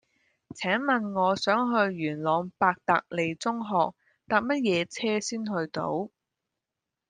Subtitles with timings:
[0.55, 3.93] 請問我想去元朗伯特利中學
[4.27, 6.09] 搭乜嘢車先去到